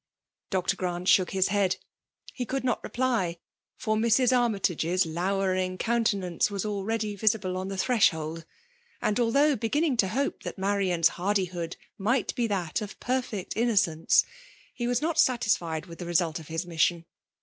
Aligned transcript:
''Dr. 0.49 0.75
Ghrant 0.75 1.07
shook 1.07 1.29
his 1.29 1.49
head. 1.49 1.75
He 2.33 2.43
could 2.43 2.63
not 2.63 2.83
reply, 2.83 3.37
for 3.77 3.95
Mrs. 3.95 4.35
Armytage's 4.35 5.05
lowering 5.05 5.77
ooun* 5.77 6.03
tenance 6.03 6.49
was 6.49 6.65
already 6.65 7.15
visible 7.15 7.55
on 7.55 7.67
the 7.67 7.75
thrediold. 7.75 8.41
340 8.41 8.41
FVMALR 8.41 8.99
DOMINATION. 8.99 8.99
Und 9.03 9.19
although 9.19 9.55
heginning 9.61 9.97
to 9.99 10.07
hope 10.07 10.41
that 10.41 10.57
Marian's 10.57 11.09
haid8K>od 11.11 11.75
might 11.99 12.33
he 12.35 12.47
diat 12.47 12.81
of 12.81 12.99
perfect 12.99 13.53
inoo* 13.53 13.95
eence, 13.95 14.25
he 14.73 14.87
was 14.87 15.03
not 15.03 15.19
satisfied 15.19 15.85
with 15.85 15.99
the 15.99 16.07
result 16.07 16.39
of 16.39 16.47
his 16.47 16.65
mission. 16.65 17.05